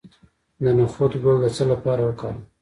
د 0.63 0.65
نخود 0.77 1.13
ګل 1.23 1.37
د 1.41 1.45
څه 1.55 1.63
لپاره 1.71 2.01
وکاروم؟ 2.03 2.37